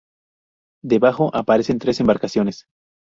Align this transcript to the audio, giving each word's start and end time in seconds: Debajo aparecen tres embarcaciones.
Debajo 0.83 1.29
aparecen 1.35 1.77
tres 1.77 1.99
embarcaciones. 1.99 2.65